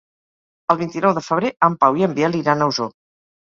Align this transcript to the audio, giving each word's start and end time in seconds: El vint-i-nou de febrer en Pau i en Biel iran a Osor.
El 0.73 0.79
vint-i-nou 0.79 1.13
de 1.17 1.23
febrer 1.25 1.51
en 1.69 1.75
Pau 1.85 2.01
i 2.01 2.07
en 2.09 2.17
Biel 2.21 2.39
iran 2.41 2.65
a 2.65 2.71
Osor. 2.73 2.91